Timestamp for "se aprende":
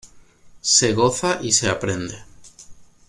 1.51-2.17